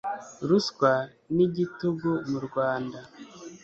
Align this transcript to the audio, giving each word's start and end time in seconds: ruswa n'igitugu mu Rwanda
ruswa 0.49 0.91
n'igitugu 1.35 2.11
mu 2.29 2.39
Rwanda 2.47 2.99